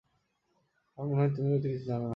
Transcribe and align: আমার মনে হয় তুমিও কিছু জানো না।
আমার 0.97 1.07
মনে 1.09 1.19
হয় 1.19 1.31
তুমিও 1.35 1.57
কিছু 1.63 1.85
জানো 1.85 2.03
না। 2.03 2.09